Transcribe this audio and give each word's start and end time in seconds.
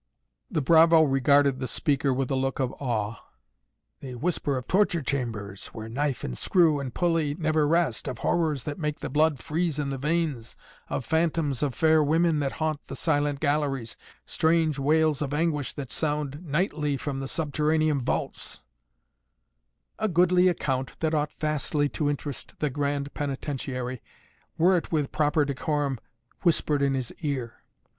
The 0.49 0.63
bravo 0.63 1.03
regarded 1.03 1.59
the 1.59 1.67
speaker 1.67 2.11
with 2.11 2.31
a 2.31 2.35
look 2.35 2.59
of 2.59 2.73
awe. 2.81 3.17
"They 3.99 4.15
whisper 4.15 4.57
of 4.57 4.67
torture 4.67 5.03
chambers, 5.03 5.67
where 5.73 5.87
knife 5.87 6.23
and 6.23 6.35
screw 6.35 6.79
and 6.79 6.91
pulley 6.91 7.35
never 7.35 7.67
rest 7.67 8.07
of 8.07 8.17
horrors 8.17 8.63
that 8.63 8.79
make 8.79 9.01
the 9.01 9.11
blood 9.11 9.37
freeze 9.37 9.77
in 9.77 9.91
the 9.91 9.99
veins 9.99 10.55
of 10.89 11.05
phantoms 11.05 11.61
of 11.61 11.75
fair 11.75 12.03
women 12.03 12.39
that 12.39 12.53
haunt 12.53 12.79
the 12.87 12.95
silent 12.95 13.39
galleries 13.41 13.95
strange 14.25 14.79
wails 14.79 15.21
of 15.21 15.35
anguish 15.35 15.71
that 15.73 15.91
sound 15.91 16.43
nightly 16.43 16.97
from 16.97 17.19
the 17.19 17.27
subterranean 17.27 18.01
vaults" 18.01 18.61
"A 19.99 20.07
goodly 20.07 20.47
account 20.47 20.99
that 21.01 21.13
ought 21.13 21.33
vastly 21.39 21.87
to 21.89 22.09
interest 22.09 22.55
the 22.57 22.71
Grand 22.71 23.13
Penitentiary 23.13 24.01
were 24.57 24.75
it 24.77 24.91
with 24.91 25.11
proper 25.11 25.45
decorum 25.45 25.99
whispered 26.41 26.81
in 26.81 26.95
his 26.95 27.13
ear. 27.19 27.61